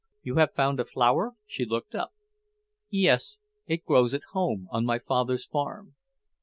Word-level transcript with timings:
"You 0.23 0.37
have 0.37 0.55
found 0.55 0.79
a 0.79 0.85
flower?" 0.85 1.35
She 1.45 1.63
looked 1.63 1.93
up. 1.93 2.11
"Yes. 2.89 3.37
It 3.67 3.85
grows 3.85 4.15
at 4.15 4.23
home, 4.31 4.67
on 4.71 4.83
my 4.83 4.97
father's 4.97 5.45
farm." 5.45 5.93